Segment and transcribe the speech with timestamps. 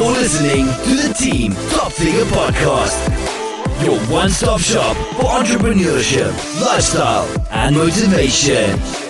[0.00, 6.32] You're listening to the Team Top Figure Podcast, your one stop shop for entrepreneurship,
[6.64, 9.09] lifestyle, and motivation.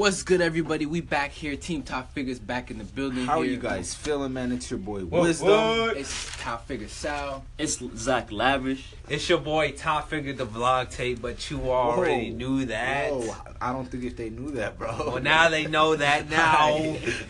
[0.00, 0.86] What's good, everybody?
[0.86, 1.56] We back here.
[1.56, 3.26] Team Top Figures back in the building.
[3.26, 3.52] How are here.
[3.52, 4.50] you guys feeling, man?
[4.50, 5.48] It's your boy What- Wisdom.
[5.48, 5.94] what?
[5.98, 7.44] It's Top Figure Sal.
[7.58, 8.94] It's Zach Lavish.
[9.10, 12.36] It's your boy Top Figure the vlog tape, but you already Whoa.
[12.38, 13.12] knew that.
[13.12, 14.88] Whoa, I don't think if they knew that, bro.
[15.06, 16.68] Well, now they know that now.
[16.68, 16.78] All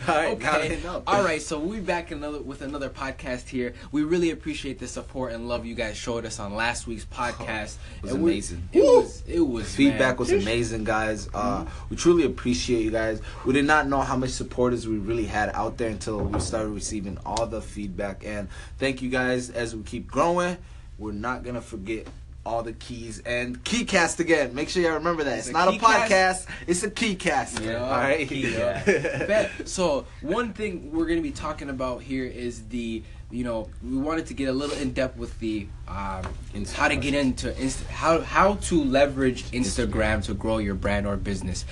[0.07, 0.75] right, now Okay.
[0.75, 0.87] they.
[0.87, 1.41] All right.
[1.41, 3.73] So we back another with another podcast here.
[3.91, 7.75] We really appreciate the support and love you guys showed us on last week's podcast.
[7.97, 8.69] it was And we- amazing.
[8.71, 9.23] It was.
[9.27, 9.75] It was.
[9.75, 10.17] Feedback man.
[10.19, 11.27] was amazing, guys.
[11.33, 13.21] Uh, we truly appreciate you guys.
[13.45, 16.69] We did not know how much supporters we really had out there until we started
[16.69, 18.23] receiving all the feedback.
[18.25, 18.47] And
[18.77, 20.57] thank you guys as we keep growing.
[20.97, 22.07] We're not gonna forget
[22.45, 24.53] all the keys and keycast again.
[24.55, 25.39] Make sure y'all remember that.
[25.39, 26.47] It's, a not a podcast.
[26.67, 27.63] It's a keycast.
[27.63, 27.83] Yeah.
[27.83, 28.27] All right.
[28.27, 28.85] Keycast.
[29.27, 29.67] Bet.
[29.67, 34.25] So one thing we're gonna be talking about here is the you know we wanted
[34.27, 36.25] to get a little in depth with the um,
[36.73, 41.17] how to get into inst- how how to leverage Instagram to grow your brand or
[41.17, 41.65] business.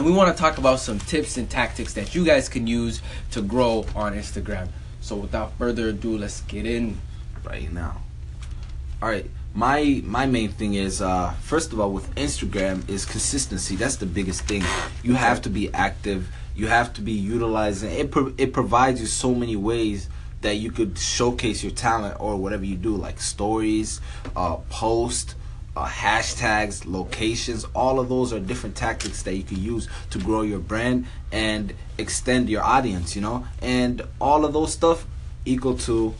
[0.00, 3.02] And we want to talk about some tips and tactics that you guys can use
[3.32, 4.68] to grow on Instagram.
[5.02, 6.98] So without further ado, let's get in.
[7.44, 8.00] right now.
[9.02, 13.76] All right, my my main thing is uh, first of all with Instagram is consistency.
[13.76, 14.64] That's the biggest thing.
[15.02, 16.28] You have to be active.
[16.56, 18.10] You have to be utilizing it.
[18.10, 20.08] Pro- it provides you so many ways
[20.40, 24.00] that you could showcase your talent or whatever you do, like stories,
[24.34, 25.34] uh, post.
[25.76, 30.42] Uh, hashtags, locations, all of those are different tactics that you can use to grow
[30.42, 33.46] your brand and extend your audience, you know?
[33.62, 35.06] And all of those stuff
[35.44, 36.12] equal to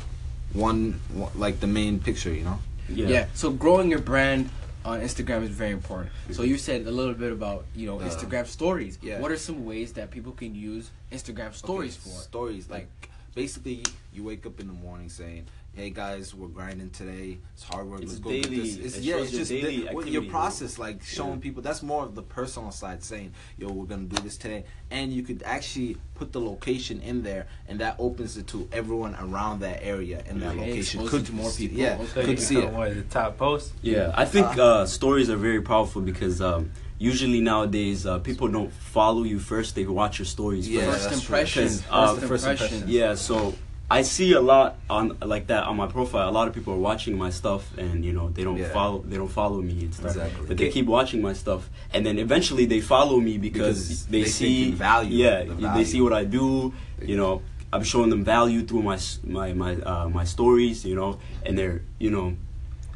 [0.52, 2.58] one, one like the main picture, you know.
[2.88, 3.26] Yeah.
[3.34, 4.50] So growing your brand
[4.84, 6.10] on Instagram is very important.
[6.30, 8.98] So you said a little bit about you know Uh, Instagram stories.
[9.02, 9.20] yeah.
[9.20, 12.22] What are some ways that people can use Instagram stories Okay, for?
[12.22, 12.88] Stories like
[13.34, 15.46] basically you wake up in the morning saying,
[15.80, 17.38] "Hey guys, we're grinding today.
[17.54, 18.02] It's hard work.
[18.02, 18.42] It's Let's go daily.
[18.42, 20.28] get this." It's, It yeah, it's your just daily the- your activity.
[20.28, 21.36] process, like showing Yeah.
[21.38, 21.62] people.
[21.62, 25.22] That's more of the personal side, saying, "Yo, we're gonna do this today," and you
[25.22, 29.82] could actually put the location in there, and that opens it to everyone around that
[29.82, 31.08] area in that Okay, location.
[31.08, 31.78] Could to more people.
[31.78, 32.24] Yeah, Okay.
[32.26, 32.72] Could see put it.
[32.74, 33.72] what the top post.
[33.80, 38.70] Yeah, I think uh, stories are very powerful because um, usually nowadays uh, people don't
[38.70, 40.90] follow you first; they watch your stories Yeah, first.
[40.90, 41.36] first that's true.
[41.36, 41.82] impressions.
[41.90, 42.72] Uh, first, first impressions.
[42.82, 42.90] impressions.
[42.90, 43.54] Yeah, so
[43.92, 46.28] I see a lot on like that on my profile.
[46.28, 48.72] A lot of people are watching my stuff, and you know they don't Yeah.
[48.72, 49.02] follow.
[49.04, 50.12] They don't follow me and stuff.
[50.14, 50.46] Exactly.
[50.46, 54.22] But they keep watching my stuff, and then eventually they follow me because, Because they,
[54.22, 56.72] they see value Yeah, the they see what I do.
[57.02, 57.42] You know,
[57.72, 60.84] I'm showing them value through my my my uh, my stories.
[60.84, 62.36] You know, and they're you know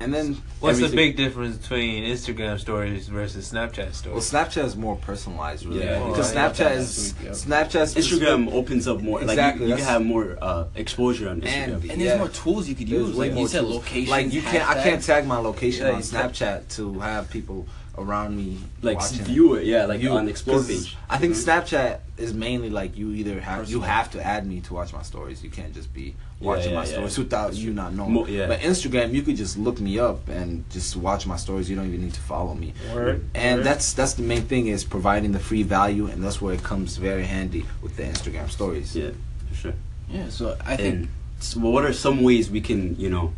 [0.00, 4.32] And then What's the big difference between Instagram stories versus Snapchat stories?
[4.32, 4.44] well.
[4.44, 7.30] Snapchat is more personalized, really, Yeah, because yeah, Snapchat yeah, is yeah.
[7.30, 7.96] Snapchat.
[7.96, 9.22] Instagram opens up more.
[9.22, 11.74] Exactly, Like you, you can have more uh, exposure on Instagram.
[11.74, 12.18] And- And there's Yeah.
[12.18, 13.16] more tools you could There's use.
[13.16, 14.10] Like more you said, location.
[14.10, 17.66] Like you can't, I can't tag my location Yeah, on Snapchat to have people
[17.96, 19.24] around me like watching.
[19.24, 20.96] view it, yeah, like You- on explore 'cause page.
[21.08, 21.44] I think Mhm.
[21.44, 25.02] Snapchat is mainly like you either have you have to add me to watch my
[25.02, 25.42] stories.
[25.42, 26.92] You can't just be watching yeah, my yeah.
[26.92, 28.12] stories without you not knowing.
[28.12, 28.46] Mo- yeah.
[28.46, 31.70] But Instagram, you could just look me up and just watch my stories.
[31.70, 32.72] You don't even need to follow me.
[32.92, 33.66] Word, And word.
[33.66, 36.96] that's that's the main thing is providing the free value, and that's where it comes
[36.96, 38.94] very handy with the Instagram stories.
[38.96, 39.10] Yeah,
[39.48, 39.74] for sure.
[40.10, 40.28] Yeah.
[40.30, 41.08] So I think And
[41.40, 43.32] so what are some ways we can, you know,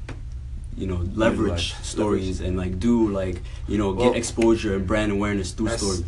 [0.76, 4.86] you know, leverage Utilize- stories and like do like, you know, Well, get exposure and
[4.86, 6.04] brand awareness through that's- stories.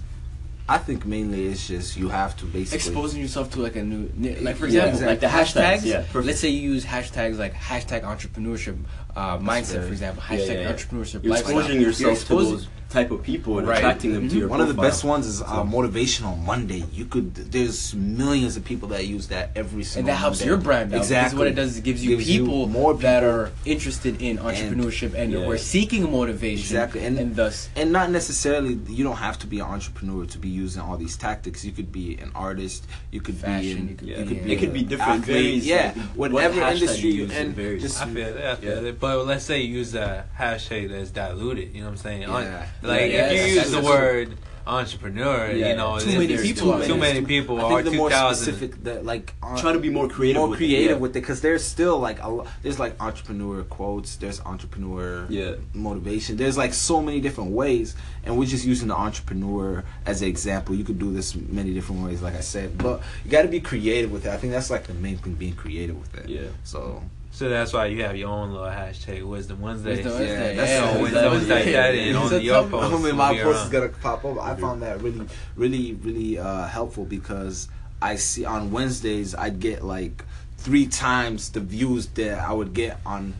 [0.71, 4.11] I think mainly it's just you have to basically exposing yourself to like a new
[4.43, 6.27] like for Yeah, example like the hashtags, Hashtags, yeah, perfect.
[6.27, 8.77] let's say you use hashtags like hashtag entrepreneurship
[9.17, 10.73] uh, mindset very- for example Yeah, hashtag yeah, yeah.
[10.75, 11.59] entrepreneurship You're lifestyle.
[11.59, 13.79] exposing yourself You're exposing- to those type of people and Right.
[13.79, 14.39] attracting them to Mhm.
[14.39, 16.85] your One of the best ones is uh, motivational Monday.
[16.93, 20.07] You could there's millions of people that use that every single.
[20.07, 20.13] Day.
[20.13, 20.49] And that helps Monday.
[20.49, 20.99] your brand out.
[20.99, 21.25] Exactly.
[21.27, 24.23] Because what it does is it gives you Gives you people, more that are interested
[24.23, 25.41] in entrepreneurship and, Yeah.
[25.45, 26.61] who are seeking motivation.
[26.65, 30.39] Exactly, and- and, thus And not necessarily you don't have to be an entrepreneur to
[30.39, 31.65] be using all these tactics.
[31.65, 32.87] You could be an artist.
[33.13, 33.71] You could Fashion, be.
[33.71, 34.19] In, you could Yeah.
[34.21, 34.53] you could be be.
[34.53, 37.81] It could be different, athlete, varies, Yeah, like, whatever hashtag industry you you use, and
[37.81, 38.89] just I feel it, I feel Yeah.
[38.89, 39.01] it.
[39.01, 41.75] But let's say you use a hashtag that's diluted.
[41.75, 42.23] You know what I'm saying?
[42.23, 42.67] Yeah.
[42.83, 44.35] Like Yeah, if you use the word
[44.67, 47.93] entrepreneur, Yeah, you know, Too many there's people out Too, many people I are think
[47.93, 48.45] the more thousand.
[48.55, 50.97] specific, the like uh, Try to be more creative more with it, creative yeah.
[51.03, 55.55] with it because there's still like a, lo- there's like entrepreneur quotes there's entrepreneur Yeah.
[55.73, 60.29] motivation there's like so many different ways and we're just using the entrepreneur as an
[60.29, 63.49] example you could do this many different ways like i said but you got to
[63.49, 66.29] be creative with it i think that's like the main thing being creative with it
[66.29, 66.49] Yeah.
[66.65, 69.97] so So that's why you have your own little hashtag Wisdom Wednesday.
[70.03, 70.93] Wisdom Yeah, Wednesday, that's yeah.
[70.93, 72.01] so Wisdom Wednesday, that Yeah.
[72.03, 72.95] and So on your tell me- post.
[72.95, 74.39] I mean, my post is gonna pop up.
[74.41, 75.27] I found that really,
[75.57, 77.69] really, really uh, helpful because
[78.03, 80.25] I see on Wednesdays I'd get like
[80.57, 83.35] three times the views that I would get on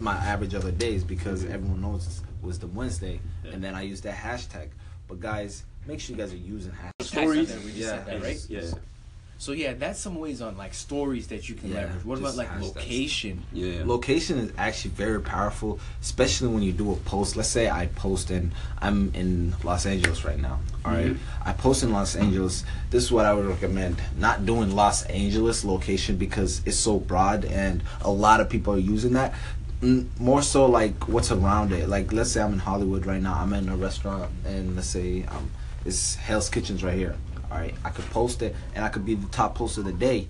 [0.00, 3.20] my average other days because everyone knows it's Wisdom Wednesday,
[3.52, 4.68] and then I use that hashtag.
[5.08, 7.06] But guys, make sure you guys are using hashtags.
[7.06, 7.48] Stories.
[7.56, 7.86] We just Yeah.
[7.88, 8.46] said that, right?
[8.48, 8.60] Yeah.
[9.42, 12.04] So yeah, that's some ways on like stories that you can Yeah, leverage.
[12.04, 12.76] What about like hashtags.
[12.76, 13.42] location?
[13.52, 13.82] Yeah.
[13.84, 17.34] Location is actually very powerful, especially when you do a post.
[17.34, 20.60] Let's say I post in, I'm in Los Angeles right now.
[20.84, 21.16] All right?
[21.44, 22.62] I post in Los Angeles.
[22.90, 27.44] This is what I would recommend: not doing Los Angeles location because it's so broad
[27.44, 29.34] and a lot of people are using that.
[29.80, 31.88] Mm, More so like what's around it.
[31.88, 33.34] Like let's say I'm in Hollywood right now.
[33.34, 35.50] I'm in a restaurant and let's say um,
[35.84, 37.16] it's Hell's Kitchens right here.
[37.52, 39.92] All right, I could post it and I could be the top post of the
[39.92, 40.28] day.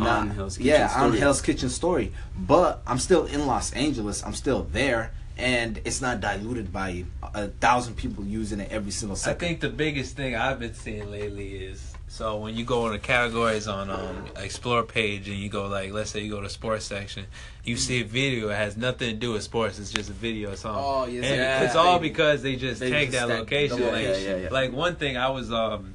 [0.00, 1.18] On Hell's Kitchen yeah, on Story.
[1.20, 2.12] Hell's Kitchen Story.
[2.36, 4.24] But I'm still in Los Angeles.
[4.24, 9.14] I'm still there, and it's not diluted by a thousand people using it every single
[9.14, 9.36] second.
[9.44, 12.92] I think the biggest thing I've been seeing lately is so when you go in
[12.92, 16.48] the categories on um explore page and you go like let's say you go to
[16.50, 17.26] sports section,
[17.62, 19.78] you see a video it has nothing to do with sports.
[19.78, 20.82] It's just a video or something.
[20.84, 21.62] Oh, yes, and yeah.
[21.62, 23.78] it's all because they just They take just that location.
[23.78, 24.22] the Like, location.
[24.24, 24.48] Yeah, yeah, yeah.
[24.50, 25.94] like one thing I was um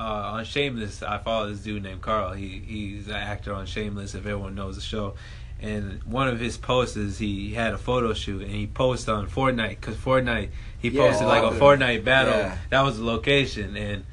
[0.00, 2.32] uh, on Shameless, I follow this dude named Carl.
[2.32, 4.14] He he's an actor on Shameless.
[4.14, 5.14] If everyone knows the show,
[5.60, 9.28] and one of his posts is he had a photo shoot and he posted on
[9.28, 10.48] Fortnite because Fortnite
[10.78, 11.02] he Yeah.
[11.08, 12.32] posted like a Fortnite battle.
[12.34, 12.56] yeah.
[12.70, 14.04] That was the location and.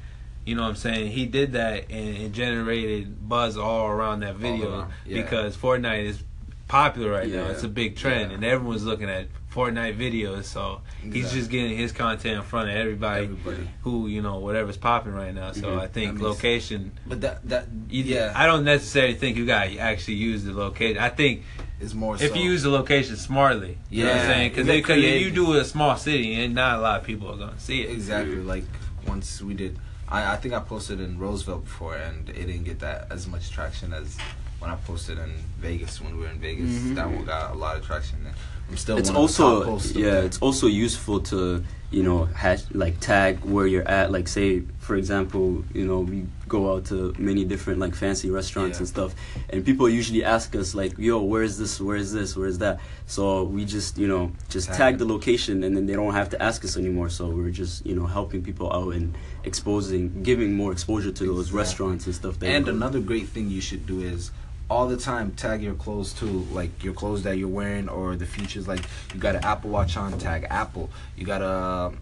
[0.44, 1.10] You know what I'm saying?
[1.10, 5.20] He did that and it generated buzz all around that video around, yeah.
[5.20, 6.22] because Fortnite is
[6.68, 7.48] popular right now.
[7.48, 8.36] It's a big trend Yeah.
[8.36, 10.44] and everyone's looking at Fortnite videos.
[10.44, 13.68] So he's just getting his content in front of everybody, Everybody.
[13.82, 15.52] who you know whatever's popping right now.
[15.52, 15.80] So Mhm.
[15.80, 16.92] I think That makes- location.
[17.06, 20.52] But that that You, yeah, I don't necessarily think you got to actually use the
[20.52, 20.98] location.
[20.98, 21.44] I think
[21.80, 22.14] It's more.
[22.16, 22.34] if so.
[22.34, 24.34] you use the location smartly, you know what I'm Yeah.
[24.34, 24.48] saying?
[24.50, 25.34] Because Get if you creative.
[25.34, 27.90] do a small city, and not a lot of people are gonna see it.
[27.90, 28.64] exactly like
[29.06, 29.78] once we did,
[30.08, 33.50] I I think I posted in Roseville before, and it didn't get that as much
[33.50, 34.16] traction as
[34.58, 36.68] when I posted in Vegas when we were in Vegas.
[36.70, 36.94] Mhm.
[36.96, 38.18] That one got a lot of traction.
[38.26, 38.34] And
[38.70, 42.26] I'm still it's one of the top also yeah it's also useful to you know
[42.26, 46.84] hash like tag where you're at like say for example you know we go out
[46.86, 48.80] to many different like fancy restaurants Yeah.
[48.80, 49.14] and stuff
[49.48, 53.64] and people usually ask us like yo where's this where's this where's that so we
[53.64, 56.62] just you know just Tag tag the location and then they don't have to ask
[56.62, 61.10] us anymore so we're just you know helping people out and exposing giving more exposure
[61.10, 61.58] to those Exactly.
[61.58, 62.76] restaurants and stuff that And we go to.
[62.84, 64.30] another great thing you should do is
[64.70, 68.26] all the time tag your clothes too, like your clothes that you're wearing or the
[68.26, 68.68] features.
[68.68, 68.80] Like
[69.14, 70.90] you got an Apple Watch on, tag Apple.
[71.16, 71.92] You got a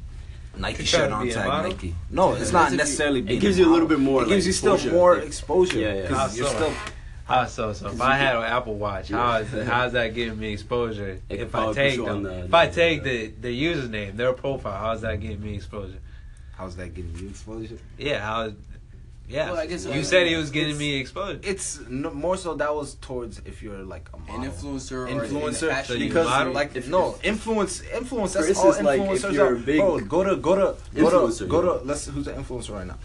[0.58, 1.46] Nike You shirt on, tag?
[1.70, 1.94] Nike.
[2.10, 2.52] No, it's Yeah.
[2.58, 3.20] not It's you- necessarily.
[3.20, 5.78] it gives you a little bit more, It gives like, you still exposure, more exposure.
[5.78, 6.08] Yeah, yeah.
[6.08, 6.54] How you're so?
[6.54, 6.72] still.
[7.26, 7.72] How so?
[7.72, 10.52] So if I had an Apple Watch, how is it, how is that giving me
[10.52, 11.20] exposure?
[11.28, 15.00] It If I take them, the- if I take the the username, their profile, how's
[15.02, 15.98] that giving me exposure?
[16.56, 17.78] How's that getting you exposure?
[17.98, 18.52] Yeah, how?
[19.28, 21.44] Yeah, Well, I guess, you said he was getting me exposed.
[21.44, 25.62] It's no, more so that was towards if you're like a An influencer, or influencer
[25.64, 25.84] in fashion.
[25.86, 26.52] So you because model?
[26.52, 29.58] like If- no influence influence For that's all instance, like, if influencers you're are a
[29.58, 31.78] big bro go to go to go influencer, to go yeah.
[31.80, 32.98] to let's who's the influencer right now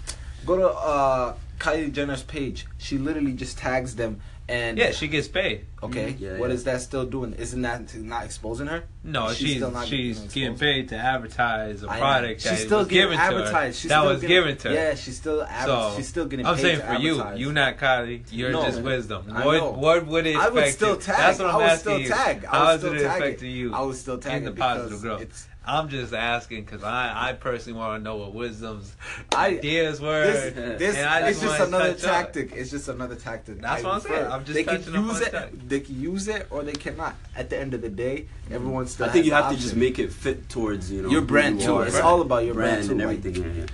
[0.45, 4.19] go to uh Kylie Jenner's page she literally just tags them
[4.50, 5.66] and yeah, she gets paid.
[5.81, 6.56] okay Yeah, what yeah.
[6.56, 10.19] is that still doing isn't that not exposing her No, She's she's still not she's
[10.19, 11.92] getting getting paid to advertise a know.
[11.94, 13.24] product that she's still was getting given to
[13.54, 13.72] her.
[13.72, 14.74] she's that still was getting, given to her.
[14.74, 17.40] yeah she's still adver- So she's still getting I'm paid saying to for you, advertise.
[17.40, 18.24] you not Kylie.
[18.31, 18.66] You're No.
[18.66, 19.26] just wisdom.
[19.31, 19.71] I What know.
[19.71, 21.02] what would it I affect would still you?
[21.02, 21.18] tag.
[21.18, 22.09] That's what I'm I would asking still you.
[22.09, 22.45] tag.
[22.45, 23.54] I How would is still it tag affecting it.
[23.54, 23.74] you?
[23.76, 25.47] I would still tag in the positive growth.
[25.63, 28.95] It's- I'm just asking because I, I personally want to know what wisdom's
[29.31, 30.25] I ideas were.
[30.25, 32.09] this, this and I it's just another touch up.
[32.33, 32.51] tactic.
[32.53, 33.61] It's just another tactic.
[33.61, 34.25] That's I what I'm saying.
[34.31, 35.31] I'm just they can use it.
[35.31, 35.69] tactic.
[35.69, 37.15] They can use it or they cannot.
[37.35, 39.06] At the end of the day, everyone still.
[39.06, 41.21] I think has you the have to just make it fit towards you know your
[41.21, 41.75] brand you too.
[41.75, 41.85] are.
[41.85, 43.06] It's all about your brand, brand too.
[43.06, 43.44] and like- everything.
[43.56, 43.65] yeah, yeah.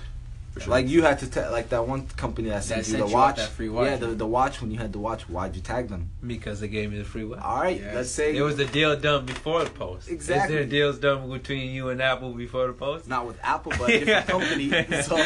[0.58, 0.70] Sure.
[0.70, 3.08] Like you had to ta- like that one company that sent That you sent the
[3.10, 3.36] you watch.
[3.36, 3.86] that free watch.
[3.90, 5.28] Yeah, the, the watch when you had the watch.
[5.28, 6.10] Why'd you tag them?
[6.26, 7.38] because they gave me the free will.
[7.38, 10.08] All right, let's say It was the deal done before the post.
[10.08, 10.56] Exactly.
[10.56, 13.06] Is there deals done between you and Apple before the post?
[13.08, 14.70] not with Apple, but a different company.
[15.02, 15.16] So,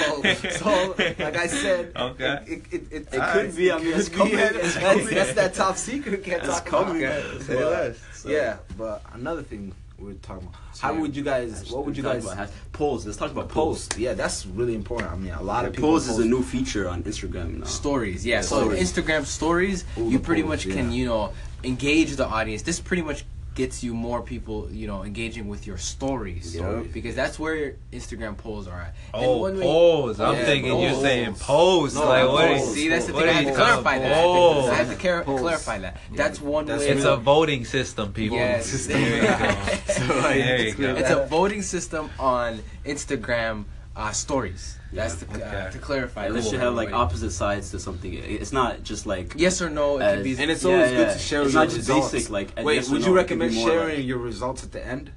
[0.50, 2.38] so like I said, Okay.
[2.47, 5.76] it, it, it, it, It could be, I mean, it's coming, That's, that's that top
[5.79, 6.23] secret.
[6.25, 6.87] Can't It's talk about.
[6.88, 7.02] coming.
[7.02, 7.99] But- Say less.
[8.14, 9.73] So- Yeah, but another thing
[10.03, 10.61] we're talking about.
[10.79, 11.01] How Yeah.
[11.01, 11.71] would you guys?
[11.71, 13.07] What would you guys about polls?
[13.07, 13.89] Let's talk about polls.
[13.89, 13.99] post?
[13.99, 15.13] Yeah, that's really important.
[15.13, 17.67] I mean, a lot of people polls is a new feature on Instagram now.
[17.67, 18.37] Stories, yeah.
[18.37, 18.93] Yeah, so stories.
[18.93, 20.99] Instagram stories, you pretty polls, much can yeah.
[20.99, 21.33] you know
[21.65, 22.63] engage the audience.
[22.63, 26.57] This pretty much gets you more people, you know, engaging with your stories.
[26.57, 26.83] Yeah.
[26.93, 28.95] Because that's where your Instagram polls are at.
[29.13, 30.21] And Oh, when we- pose.
[30.21, 31.95] I'm Yeah, thinking you're saying pose.
[31.95, 32.47] No, like what?
[32.49, 32.69] polls.
[32.69, 33.29] Is, See, that's the what thing.
[33.31, 34.23] I have to clarify talking- that.
[34.23, 34.69] Polls.
[34.71, 35.41] I have to clar- Polls.
[35.43, 35.97] clarify that.
[36.15, 36.89] That's one That's way.
[36.91, 38.39] It's a voting system, people.
[38.39, 38.87] Yes.
[38.87, 39.29] There you go.
[39.93, 40.95] So, like, There you go.
[40.97, 44.79] It's a voting system on Instagram uh, stories.
[44.93, 46.27] That's to, uh, to clarify.
[46.27, 46.53] Unless that.
[46.53, 48.13] you have like opposite sides to something.
[48.15, 49.99] It's not just like Yes or no?
[49.99, 50.37] It as- could be.
[50.43, 50.97] And it's Yeah, always yeah.
[50.99, 52.13] good to share It's your not just results.
[52.13, 54.65] basic, like, Wait, yes would no, you it could be recommend sharing like- your results
[54.65, 55.11] at the end?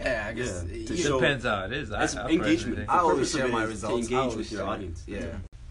[0.00, 0.64] yeah, I guess.
[0.68, 1.00] Yeah, you to know.
[1.00, 1.92] show- Depends how it is.
[1.92, 2.42] I, it's I engagement.
[2.44, 2.90] personally The think.
[2.90, 5.02] I always share my is to engage with your audience.
[5.06, 5.26] Yeah.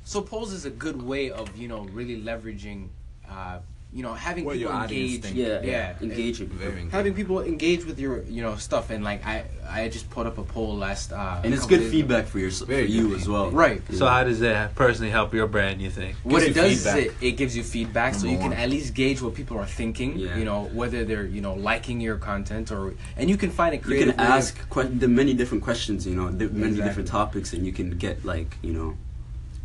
[0.05, 2.89] So polls is a good way of you know really leveraging,
[3.29, 3.59] uh,
[3.95, 5.21] you know, having What people engage.
[5.21, 5.35] think.
[5.35, 6.47] Yeah, yeah, engaging.
[6.49, 10.25] Very Having people engage with your you know stuff and like I I just put
[10.25, 11.13] up a poll last.
[11.13, 13.51] Uh, and it's good days feedback for your for you as well.
[13.51, 13.81] Right.
[13.93, 15.79] So how does that personally help your brand?
[15.81, 16.15] You think?
[16.23, 16.97] What Gives it does feedback.
[16.97, 19.65] is it, it gives you feedback, so you can at least gauge what people are
[19.67, 20.17] thinking.
[20.17, 20.37] Yeah.
[20.37, 23.77] You know whether they're you know liking your content or and you can find a
[23.89, 26.83] you can ask que- the many different questions, you know, the many Exactly.
[26.87, 28.97] different topics, and you can get like you know,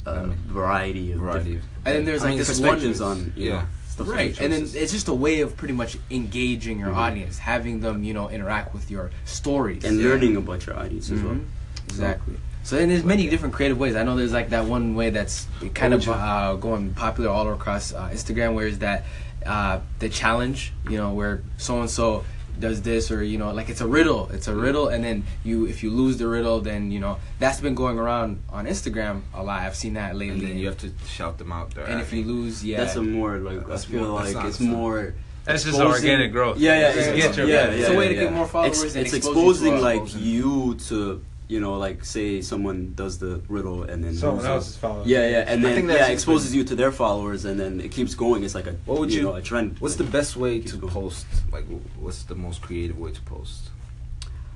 [0.05, 0.27] a
[0.59, 3.47] variety of variety different- And then there's I like mean, this one- perspectives on you
[3.49, 3.53] Yeah.
[3.55, 3.63] know,
[4.05, 6.97] stuff Right, and then it's just a way of pretty much engaging your Mhm.
[6.97, 10.09] audience, having them, you know, interact with your stories and Yeah.
[10.09, 11.35] learning about your audience as well.
[11.35, 11.45] Mhm.
[11.89, 12.35] Exactly.
[12.63, 13.97] So then there's many different creative ways.
[13.97, 17.93] I know there's like that one way that's kind of uh, going popular all across
[17.95, 19.07] uh, Instagram, where is that
[19.47, 22.25] uh, the challenge, you know, where so and so
[22.61, 25.67] does this or you know like it's a riddle it's a riddle and then you
[25.67, 29.43] if you lose the riddle then you know that's been going around on instagram a
[29.43, 31.85] lot i've seen that And lately then you have to shout them out there.
[31.85, 34.61] and if you lose yeah That's a more like That's I feel more- like it's
[34.61, 35.15] it's more.
[35.45, 36.59] That's just organic growth.
[36.59, 38.21] Yeah, yeah, it's, get your- yeah, yeah, yeah, it's a way to yeah.
[38.25, 41.79] get more followers It's, and it's expose you to exposing like you to you know
[41.79, 44.51] like say someone does the riddle and then Someone loses.
[44.51, 45.07] else's followers.
[45.07, 47.81] Yeah, yeah, and I then think yeah, that's exposes you to their followers, and then
[47.81, 48.45] it keeps going.
[48.45, 49.77] It's like a What would you- know a trend.
[49.81, 50.93] What's the best way to going.
[50.93, 51.27] post?
[51.53, 51.65] Like,
[51.99, 53.71] what's the most creative way to post?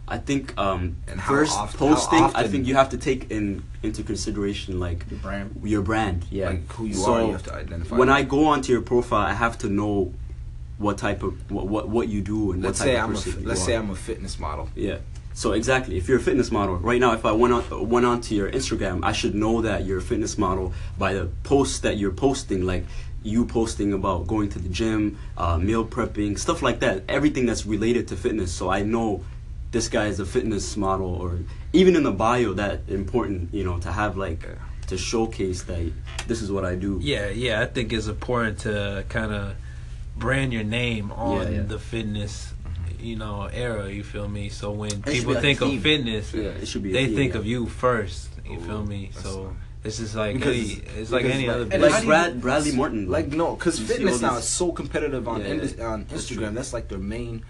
[0.09, 3.31] I think um, And how first oft- how posting, I think you have to take
[3.31, 6.27] in into consideration like your brand your brand.
[6.31, 7.97] Yeah, Like who you So, are, you have to identify.
[7.97, 10.13] when I go onto your profile, I have to know
[10.77, 13.11] what type of what what, what you do and let's what type say of I'm
[13.11, 13.65] a person f- you let's are.
[13.65, 14.69] say I'm a fitness model.
[14.75, 14.99] Yeah.
[15.35, 18.35] So exactly, if you're a fitness model, right now, if I went on went onto
[18.35, 22.13] your Instagram, I should know that you're a fitness model by the posts that you're
[22.13, 22.85] posting, like
[23.23, 27.05] you posting about going to the gym, uh, meal prepping, stuff like that.
[27.09, 29.25] Everything that's related to fitness, so I know
[29.71, 31.39] this guy is a fitness model, or
[31.73, 34.47] even in the bio, that important, you know, to have like
[34.89, 35.93] to showcase that
[36.27, 36.99] this is what I do.
[37.01, 39.55] Yeah, yeah, I think it's important to kind of
[40.17, 41.63] brand your name on Yeah, yeah.
[41.63, 42.52] the fitness,
[43.03, 43.91] you know, era.
[43.91, 44.49] You feel me?
[44.49, 46.93] So when should people be like think of fitness, Yeah, it should be.
[46.93, 47.41] they theme, think yeah.
[47.41, 48.29] of you first.
[48.49, 49.11] You feel me?
[49.15, 51.93] So not- this is like Because- any, it's like any like- other business.
[51.93, 53.09] like Brad, Bradley Martin.
[53.11, 56.37] Like no, because fitness now is so competitive on Yeah, Indus- on Instagram.
[56.37, 56.51] true.
[56.51, 57.45] That's like their main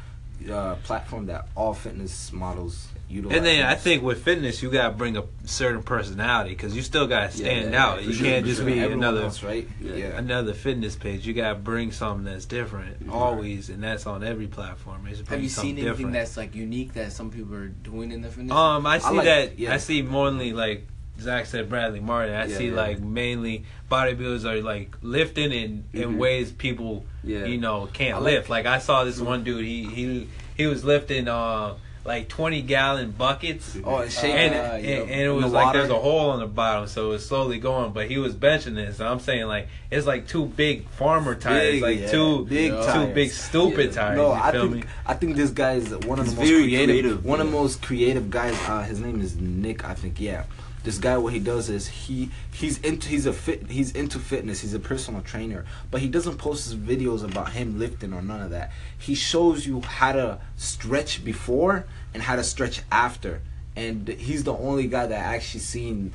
[0.50, 3.36] uh, platform that all fitness models utilize.
[3.36, 7.06] And then I think with fitness, you gotta bring a certain personality because you still
[7.06, 8.02] gotta stand yeah, out.
[8.02, 8.66] You sure, can't just sure.
[8.66, 9.68] be Everyone another else, right?
[9.80, 10.16] Yeah.
[10.18, 11.26] Another fitness page.
[11.26, 15.04] You gotta bring something that's different always, and that's on every platform.
[15.28, 16.12] Have you seen anything different.
[16.12, 19.24] that's like unique that some people are doing in the fitness Um, I see like-
[19.24, 19.58] that.
[19.58, 19.74] yeah.
[19.74, 20.86] I see mainly like
[21.20, 22.34] Zach said, Bradley Martin.
[22.34, 22.74] I Yeah, see yeah.
[22.74, 26.16] like mainly bodybuilders are like lifting in in Mhm.
[26.18, 27.44] ways people Yeah.
[27.44, 28.50] you know can't I like- lift.
[28.50, 29.64] Like I saw this one dude.
[29.64, 33.76] He he he was lifting uh like twenty gallon buckets.
[33.84, 34.96] Oh, and shaking And, Uh, and, yeah.
[35.02, 35.78] and it was the like water.
[35.78, 37.92] there's a hole on the bottom, so it was slowly going.
[37.92, 38.98] But he was benching this.
[39.00, 42.10] And I'm saying like it's like two big farmer tires, Big, like yeah.
[42.10, 43.14] two Big two tires.
[43.14, 44.02] big stupid Yeah.
[44.02, 44.16] tires.
[44.16, 44.82] No, you I think me?
[45.06, 46.86] I think this guy is one of He's the most creative.
[46.88, 48.54] creative, one of the most creative guys.
[48.68, 49.84] Uh, his name is Nick.
[49.84, 50.20] I think.
[50.20, 50.44] Yeah.
[50.84, 54.60] This guy, what he does is he he's into he's a fit he's into fitness.
[54.60, 58.40] He's a personal trainer, but he doesn't post his videos about him lifting or none
[58.42, 58.72] of that.
[58.98, 61.84] He shows you how to stretch before
[62.14, 63.40] and how to stretch after,
[63.76, 66.12] and he's the only guy that I actually seen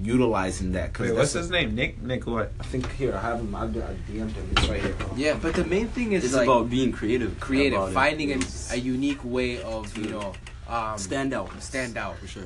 [0.00, 0.96] utilizing that.
[0.98, 1.74] Wait, that's what's a- his name?
[1.74, 2.52] Nick Nick what?
[2.60, 3.54] I think here I have him.
[3.54, 4.50] I've I DM'd him.
[4.52, 4.94] It's right here.
[5.16, 7.40] yeah but the main thing is It's like about being creative.
[7.40, 8.38] creative finding a,
[8.72, 10.32] a unique way of you know
[10.68, 11.50] um, stand out.
[11.62, 12.44] stand out for sure.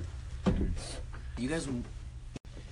[1.39, 1.69] You guys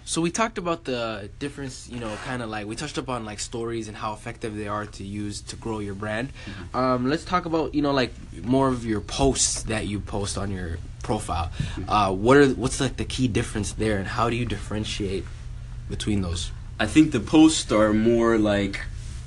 [0.04, 3.40] so we talked about the difference you know kind of like we touched upon like
[3.40, 6.31] stories and how effective they are to use to grow your brand.
[6.75, 10.50] Um, let's talk about you know like more of your posts that you post on
[10.50, 11.50] your profile.
[11.88, 15.25] Uh, what are what's like the key difference there and how do you differentiate
[15.88, 16.50] between those?
[16.81, 18.81] I think the posts are more like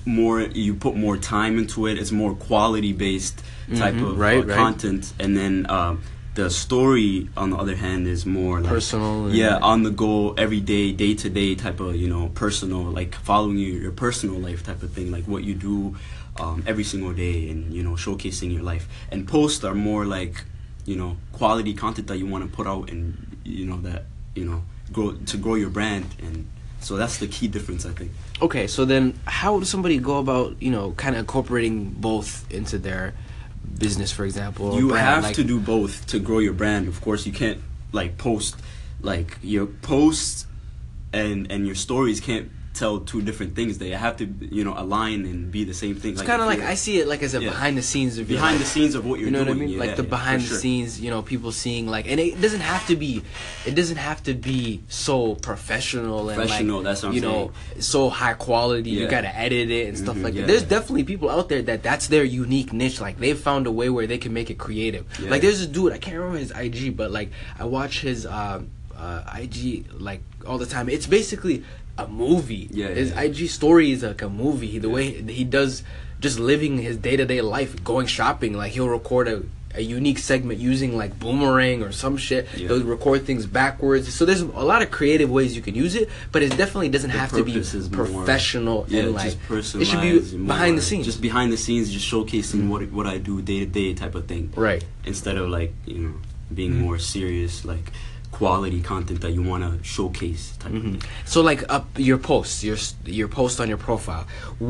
[0.05, 1.97] more you put more time into it.
[1.97, 3.41] It's more quality based
[3.75, 4.55] type Mhm, of right, uh, right.
[4.55, 6.03] content, and then um,
[6.35, 10.33] the story on the other hand is more like Personal and- yeah on the go
[10.33, 14.37] every day day to day type of you know personal like following your, your personal
[14.39, 15.95] life type of thing like what you do
[16.37, 18.87] um, every single day and you know showcasing your life.
[19.11, 20.43] And posts are more like
[20.85, 24.03] you know quality content that you want to put out and you know that
[24.35, 26.05] you know grow to grow your brand.
[26.21, 26.47] And
[26.81, 28.11] so that's the key difference i think.
[28.41, 32.77] Okay, so then how does somebody go about, you know, kind of incorporating both into
[32.77, 33.13] their
[33.77, 34.75] business, for example?
[34.77, 35.05] you brand?
[35.05, 37.59] have Like, to do both to grow your brand of course you can't
[37.91, 38.55] like post
[39.01, 40.47] like your posts
[41.13, 44.25] and and your stories can't tell two different things they have to
[44.57, 47.07] you know align and be the same thing It's kind of like I see it
[47.07, 47.49] like as a Yeah.
[47.49, 49.65] behind the scenes of behind the scenes of what you're you know doing what I
[49.67, 49.69] mean?
[49.75, 50.57] yeah, like the behind the sure.
[50.57, 53.23] scenes, you know, people seeing like, and it doesn't have to be,
[53.65, 57.51] it doesn't have to be so professional and Professional, like, that's what I'm you know,
[57.79, 58.89] so high quality.
[58.91, 60.47] You gotta edit it and stuff Mhm, like that.
[60.47, 62.99] There's definitely people out there that that's their unique niche.
[62.99, 65.05] Like they've found a way where they can make it creative.
[65.21, 68.69] Like there's a dude I can't remember his IG, but like I watch his um,
[68.97, 70.89] uh, IG like all the time.
[70.89, 71.63] It's basically
[71.97, 72.67] a movie.
[72.71, 73.21] Yeah, his yeah.
[73.21, 74.79] IG story is like a movie.
[74.79, 75.83] The way he does
[76.19, 78.53] just living his day to day life, going shopping.
[78.53, 79.43] Like he'll record a,
[79.75, 82.47] a unique segment using like boomerang or some shit.
[82.55, 82.67] Yeah.
[82.69, 84.13] He'll record things backwards.
[84.13, 87.11] So there's a lot of creative ways you can use it, but it definitely doesn't
[87.11, 90.47] The have to be is more- professional yeah and like just it should be more,
[90.47, 91.05] behind the scenes.
[91.05, 94.25] just behind the scenes just showcasing what what i do day to day type of
[94.27, 94.83] thing right.
[95.05, 96.13] instead of like you know
[96.53, 96.81] being Mm-hmm.
[96.81, 97.91] more serious like
[98.39, 100.91] quality content that you want to showcase type of Mhm.
[101.01, 101.01] thing
[101.33, 102.77] So like up your posts, your
[103.19, 104.23] your post on your profile.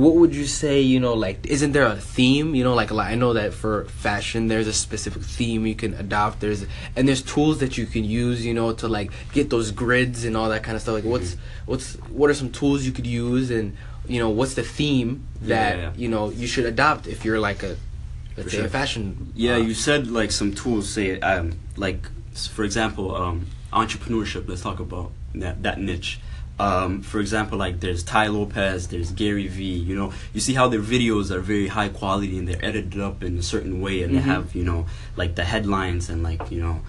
[0.04, 0.76] What would you say?
[0.94, 2.48] You know, like isn't there a theme?
[2.58, 3.76] You know, like, like I know that for
[4.08, 6.34] fashion, there's a specific theme you can adopt.
[6.44, 6.62] There's
[6.96, 8.38] and there's tools that you can use.
[8.48, 10.96] You know, to like get those grids and all that kind of stuff.
[11.00, 11.72] Like what's Mm-hmm.
[11.72, 11.88] what's
[12.20, 13.68] what are some tools you could use and
[14.14, 15.10] you know what's the theme
[15.52, 16.02] that Yeah, yeah.
[16.04, 17.72] you know you should adopt if you're like a
[18.38, 18.66] let's For say sure.
[18.68, 19.04] a fashion.
[19.46, 20.84] Yeah, uh, you said like some tools.
[20.98, 21.46] Say, um,
[21.86, 22.02] like
[22.36, 24.48] for example, um, entrepreneurship.
[24.48, 26.20] Let's talk about that that niche.
[26.58, 29.78] Um, for example, like there's Tai Lopez, there's Gary Vee.
[29.90, 33.24] You know, you see how their videos are very high quality and they're edited up
[33.24, 34.16] in a certain way, and Mhm.
[34.16, 34.86] they have you know
[35.18, 36.82] like the headlines and like you know.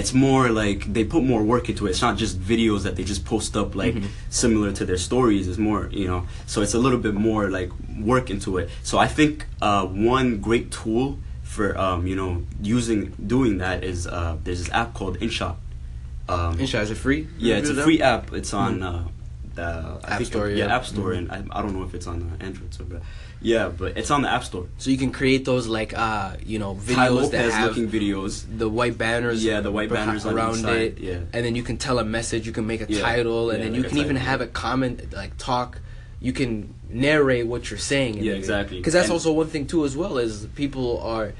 [0.00, 1.90] It's more like they put more work into it.
[1.90, 4.04] It's not just videos that they just post up like Mhm.
[4.28, 5.48] similar to their stories.
[5.48, 7.70] It's more, you know, so it's a little bit more like
[8.12, 8.70] work into it.
[8.84, 11.18] So I think uh, one great tool
[11.50, 15.56] for um, you know using doing that is uh, there's this app called InShot.
[16.28, 17.26] Um, Insha, is it free?
[17.38, 18.32] yeah, it's a free app.
[18.32, 19.08] It's on uh,
[19.54, 20.12] the Mm-hmm.
[20.12, 20.74] App Store, it- yeah.
[20.76, 21.18] App Store, Mhm.
[21.18, 22.72] and I, I don't know if it's on uh, Android.
[22.72, 23.02] So, but
[23.42, 24.66] yeah, but it's on the App Store.
[24.78, 28.44] So you can create those like uh you know videos that have looking videos.
[28.62, 31.18] the white banners Yeah, the white banners around it yeah.
[31.34, 33.64] and then you can tell a message you can make a Yeah, title and yeah,
[33.64, 34.46] then like you can even have yeah.
[34.46, 35.80] a comment like talk
[36.20, 38.76] you can narrate what you're saying Yeah, exactly.
[38.78, 41.32] because that's And- also one thing too as well is people are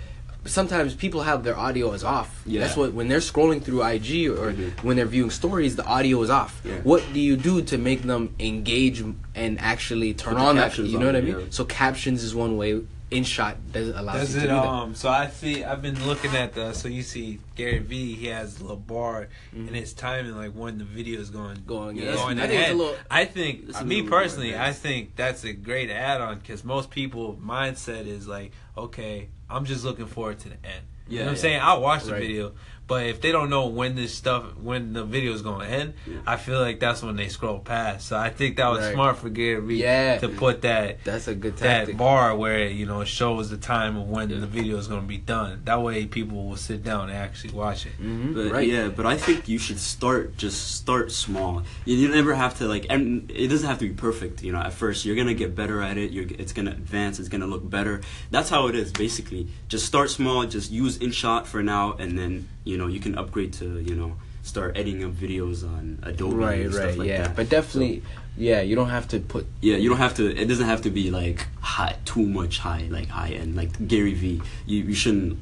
[0.47, 2.63] sometimes people have their audio is off Yeah.
[2.63, 4.71] that's what when they're scrolling through ig or Mhm.
[4.83, 6.77] when they're viewing stories the audio is off Yeah.
[6.83, 10.99] what do you do to make them engage and actually turn Put on that you
[10.99, 11.45] know what i mean yeah.
[11.51, 14.65] so captions is one way InShot does allows Does you to it do that.
[14.67, 14.95] um?
[14.95, 15.65] So I see.
[15.65, 16.73] I've been looking at the.
[16.73, 18.15] So you see Gary Vee.
[18.15, 19.67] He has a little bar Mhm.
[19.69, 22.61] and it's timing like when the video is going Going, yeah, going I think it's
[22.61, 22.77] a ahead.
[22.77, 28.07] little- I think me personally, I think that's a great add-on because most people mindset
[28.07, 30.85] is like, okay, I'm just looking forward to the end.
[31.11, 31.41] You know Yeah, what I'm yeah.
[31.43, 31.61] saying?
[31.63, 32.23] I'll watch the Right.
[32.23, 32.53] video,
[32.87, 35.95] but if they don't know when this stuff, when the video is going to end,
[36.09, 36.17] Yeah.
[36.27, 38.09] I feel like that's when they scroll past.
[38.09, 38.95] So I think that was Right.
[38.95, 40.19] smart for Gary Vee Yeah.
[40.19, 41.95] to put that That's a good tactic.
[41.95, 44.41] that bar where you know shows the time of when Yeah.
[44.41, 45.61] the video is going to be done.
[45.67, 47.93] That way, people will sit down and actually watch it.
[48.03, 48.67] Mhm, But right.
[48.69, 51.63] yeah, but I think you should start just start small.
[51.85, 54.43] You, you never have to like, and it doesn't have to be perfect.
[54.43, 56.11] You know, at first you're gonna get better at it.
[56.11, 57.21] You're, it's gonna advance.
[57.21, 58.01] It's gonna look better.
[58.33, 59.47] That's how it is basically.
[59.69, 60.45] Just start small.
[60.45, 64.17] Just use InShot for now, and then you know you can upgrade to you know
[64.43, 67.23] start editing up videos on Adobe right, and stuff right, like yeah.
[67.23, 67.37] that.
[67.37, 68.03] But definitely,
[68.37, 69.47] yeah, you don't have to put.
[69.61, 70.25] Yeah, you don't have to.
[70.35, 74.15] It doesn't have to be like high, too much high, like high end, like Gary
[74.15, 74.41] Vee.
[74.67, 75.39] You you shouldn't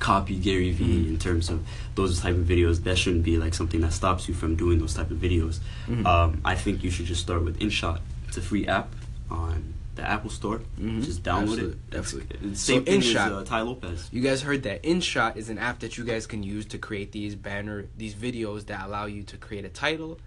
[0.00, 1.08] copy Gary Vee Mhm.
[1.08, 2.82] in terms of those type of videos.
[2.84, 5.58] That shouldn't be like something that stops you from doing those type of videos.
[5.88, 6.04] Mhm.
[6.06, 8.00] Um, I think you should just start with InShot.
[8.28, 8.88] It's a free app
[9.30, 10.60] on the Apple Store.
[10.78, 11.04] Mhm.
[11.04, 12.38] Just download Absolute- it.
[12.42, 14.08] It's, So same thing as InShot- uh, Tai Lopez.
[14.10, 17.12] You guys heard that InShot is an app that you guys can use to create
[17.12, 20.18] these banner, these videos that allow you to create a title.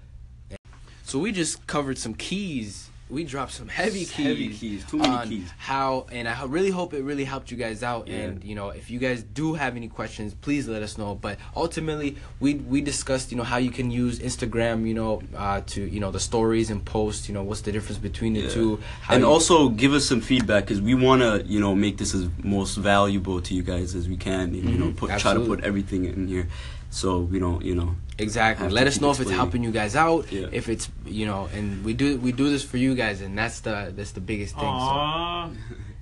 [1.05, 4.26] So we just covered some keys we dropped some heavy keys.
[4.26, 5.49] Heavy keys, too many on keys.
[5.58, 8.08] How and I really hope it really helped you guys out.
[8.08, 8.15] Yeah.
[8.15, 11.15] And you know, if you guys do have any questions, please let us know.
[11.15, 15.62] But ultimately, we we discussed you know how you can use Instagram, you know, uh,
[15.67, 17.28] to you know the stories and posts.
[17.30, 18.49] You know, what's the difference between the Yeah.
[18.49, 18.80] two?
[19.10, 22.15] And you- also give us some feedback because we want to you know make this
[22.15, 25.34] as most valuable to you guys as we can and you know Mhm, put try
[25.34, 26.47] to put everything in here
[26.93, 28.69] so we don't you know Exactly.
[28.69, 30.32] Let us keep know if it's helping you guys out.
[30.32, 30.45] Yeah.
[30.51, 33.62] If it's you know, and we do we do this for you guys, and that's
[33.62, 34.63] the that's the biggest thing.
[34.69, 35.51] So.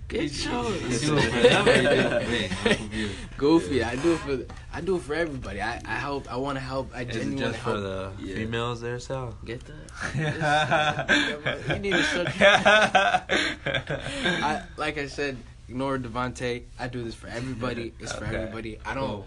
[0.10, 0.68] Good show.
[0.92, 2.50] You do it for them do it for me?
[3.06, 3.10] I'm.
[3.38, 3.82] Goofy.
[3.82, 4.40] I do it for
[4.74, 5.62] I do it for everybody.
[5.62, 6.28] I, I help.
[6.30, 6.92] I want to help.
[6.94, 7.84] I Is it genuinely just for help.
[7.84, 8.36] the Yeah.
[8.36, 9.34] females there, Sal?
[9.46, 9.62] Get
[10.14, 11.08] that.
[11.70, 12.28] you need to shut.
[14.44, 15.38] I like I said.
[15.70, 16.64] Ignore Devonte.
[16.78, 17.94] I do this for everybody.
[18.02, 18.36] It's for Okay.
[18.36, 18.80] everybody.
[18.86, 19.08] I don't.
[19.08, 19.26] Cool.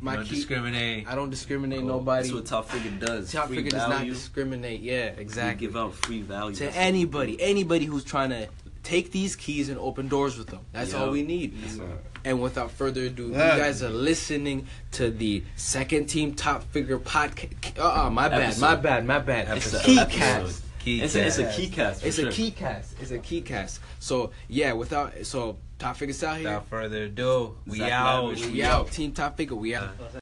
[0.00, 1.06] My don't key, discriminate.
[1.08, 1.88] I don't discriminate Cool.
[1.88, 2.22] nobody.
[2.22, 4.80] that's what top figure does Top Free figure does not discriminate.
[4.80, 5.16] Yeah, exactly.
[5.16, 5.66] We exactly.
[5.68, 8.48] give out free value to anybody, anybody who's trying to
[8.82, 10.60] take these keys and open doors with them.
[10.72, 11.60] That's all we need.
[11.62, 11.88] That's right.
[12.24, 17.78] And without further ado, you guys are listening to the second team top figure podcast.
[17.78, 18.60] Uh, uh my bad, Episode.
[18.60, 19.48] my bad, my bad.
[19.48, 19.82] Episode.
[19.82, 20.54] Key Episode.
[20.82, 20.84] Cast.
[20.84, 22.28] Key it's, a, it's a key cast It's sure.
[22.28, 23.00] a key cast.
[23.00, 23.80] It's a key cast.
[23.98, 26.44] So yeah, without so top figures out here.
[26.44, 28.24] Without further ado, we Zach out.
[28.24, 28.46] Lavish.
[28.46, 28.90] We out.
[28.90, 29.56] Team top figure.
[29.56, 29.84] We out.
[30.00, 30.04] Uh,